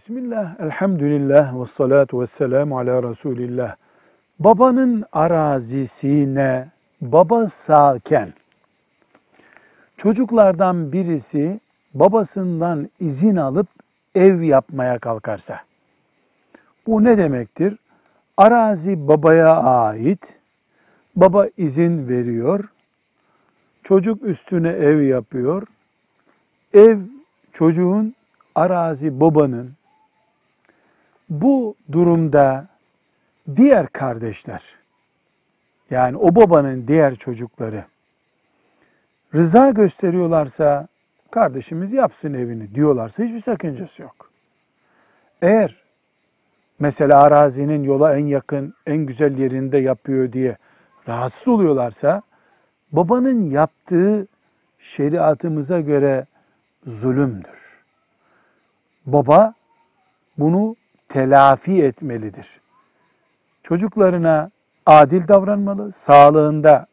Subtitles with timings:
[0.00, 3.76] Bismillah, elhamdülillah ve salatu ve selamu ala Resulillah.
[4.38, 6.68] Babanın arazisine
[7.00, 8.32] baba sağken
[9.96, 11.60] çocuklardan birisi
[11.94, 13.66] babasından izin alıp
[14.14, 15.60] ev yapmaya kalkarsa
[16.86, 17.76] bu ne demektir?
[18.36, 20.38] Arazi babaya ait.
[21.16, 22.64] Baba izin veriyor.
[23.84, 25.62] Çocuk üstüne ev yapıyor.
[26.74, 26.98] Ev
[27.52, 28.14] çocuğun,
[28.54, 29.79] arazi babanın.
[31.30, 32.66] Bu durumda
[33.56, 34.62] diğer kardeşler
[35.90, 37.84] yani o babanın diğer çocukları
[39.34, 40.88] rıza gösteriyorlarsa
[41.30, 44.30] kardeşimiz yapsın evini diyorlarsa hiçbir sakıncası yok.
[45.42, 45.76] Eğer
[46.78, 50.56] mesela arazinin yola en yakın, en güzel yerinde yapıyor diye
[51.08, 52.22] rahatsız oluyorlarsa
[52.92, 54.26] babanın yaptığı
[54.80, 56.26] şeriatımıza göre
[56.86, 57.60] zulümdür.
[59.06, 59.54] Baba
[60.38, 60.76] bunu
[61.10, 62.60] telafi etmelidir.
[63.62, 64.50] Çocuklarına
[64.86, 66.86] adil davranmalı, sağlığında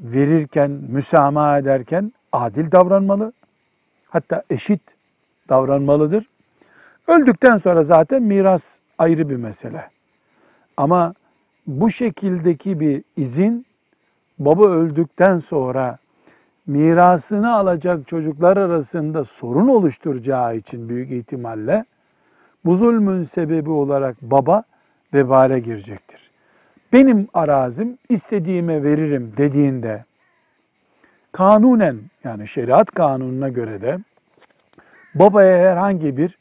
[0.00, 3.32] verirken, müsamaha ederken adil davranmalı.
[4.08, 4.80] Hatta eşit
[5.48, 6.26] davranmalıdır.
[7.06, 8.64] Öldükten sonra zaten miras
[8.98, 9.90] ayrı bir mesele.
[10.76, 11.14] Ama
[11.66, 13.66] bu şekildeki bir izin
[14.38, 15.98] baba öldükten sonra
[16.66, 21.84] mirasını alacak çocuklar arasında sorun oluşturacağı için büyük ihtimalle
[22.66, 24.62] bu zulmün sebebi olarak baba
[25.14, 26.30] vebale girecektir.
[26.92, 30.04] Benim arazim istediğime veririm dediğinde
[31.32, 33.98] kanunen yani şeriat kanununa göre de
[35.14, 36.38] babaya herhangi bir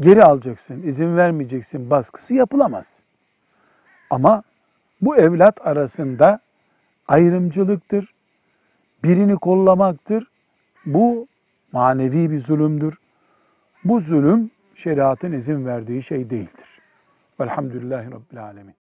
[0.00, 3.00] geri alacaksın, izin vermeyeceksin baskısı yapılamaz.
[4.10, 4.42] Ama
[5.00, 6.38] bu evlat arasında
[7.08, 8.14] ayrımcılıktır,
[9.04, 10.26] birini kollamaktır.
[10.86, 11.26] Bu
[11.72, 12.94] manevi bir zulümdür.
[13.84, 16.80] Bu zulüm şeriatın izin verdiği şey değildir.
[17.40, 18.74] Velhamdülillahi Rabbil Alemin.